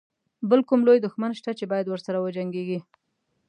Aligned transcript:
بل 0.49 0.59
کوم 0.67 0.79
لوی 0.87 0.99
دښمن 1.05 1.31
شته 1.39 1.51
چې 1.59 1.65
باید 1.71 1.87
ورسره 1.89 2.17
وجنګيږي. 2.19 2.79